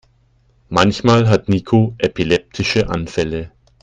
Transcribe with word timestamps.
Manchmal 0.69 1.29
hat 1.29 1.47
Niko 1.47 1.93
epileptische 1.99 2.89
Anfälle. 2.89 3.51